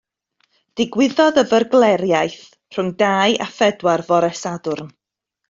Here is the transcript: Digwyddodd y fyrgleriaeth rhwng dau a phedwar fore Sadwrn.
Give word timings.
Digwyddodd 0.79 1.37
y 1.41 1.43
fyrgleriaeth 1.51 2.47
rhwng 2.77 2.91
dau 3.03 3.37
a 3.47 3.49
phedwar 3.59 4.05
fore 4.09 4.33
Sadwrn. 4.43 4.91